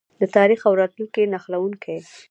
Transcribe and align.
د 0.21 0.23
تاریخ 0.35 0.59
او 0.67 0.73
راتلونکي 0.81 1.21
نښلونکی. 1.33 1.97